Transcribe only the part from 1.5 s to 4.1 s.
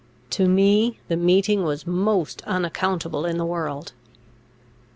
was most unaccountable in the world.